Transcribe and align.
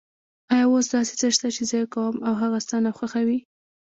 آیا 0.53 0.65
اوس 0.71 0.87
داسې 0.95 1.13
څه 1.21 1.27
شته 1.35 1.47
چې 1.55 1.63
زه 1.69 1.75
یې 1.81 1.87
کوم 1.93 2.15
او 2.27 2.33
هغه 2.41 2.57
ستا 2.65 2.77
ناخوښه 2.85 3.21
وي؟ 3.27 3.39